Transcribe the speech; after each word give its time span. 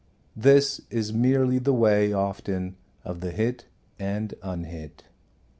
This 0.35 0.81
is 0.89 1.13
merely 1.13 1.59
the 1.59 1.73
way 1.75 2.11
often 2.11 2.75
of 3.05 3.19
the 3.21 3.29
hit 3.29 3.67
and 3.99 4.33
unhit. 4.41 5.03